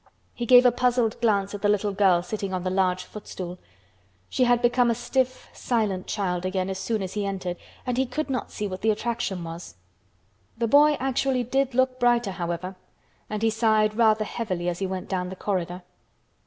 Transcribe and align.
He 0.33 0.47
gave 0.47 0.65
a 0.65 0.71
puzzled 0.71 1.21
glance 1.21 1.53
at 1.53 1.61
the 1.61 1.69
little 1.69 1.91
girl 1.93 2.23
sitting 2.23 2.55
on 2.55 2.63
the 2.63 2.71
large 2.71 3.05
stool. 3.23 3.59
She 4.29 4.45
had 4.45 4.59
become 4.59 4.89
a 4.89 4.95
stiff, 4.95 5.47
silent 5.53 6.07
child 6.07 6.43
again 6.43 6.71
as 6.71 6.79
soon 6.79 7.03
as 7.03 7.13
he 7.13 7.23
entered 7.23 7.55
and 7.85 7.99
he 7.99 8.07
could 8.07 8.27
not 8.27 8.49
see 8.49 8.67
what 8.67 8.81
the 8.81 8.89
attraction 8.89 9.43
was. 9.43 9.75
The 10.57 10.67
boy 10.67 10.93
actually 10.99 11.43
did 11.43 11.75
look 11.75 11.99
brighter, 11.99 12.31
however—and 12.31 13.43
he 13.43 13.51
sighed 13.51 13.93
rather 13.93 14.25
heavily 14.25 14.69
as 14.69 14.79
he 14.79 14.87
went 14.87 15.07
down 15.07 15.29
the 15.29 15.35
corridor. 15.35 15.83